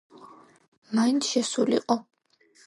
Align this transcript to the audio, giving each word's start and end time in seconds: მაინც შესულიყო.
მაინც 1.01 1.29
შესულიყო. 1.35 1.99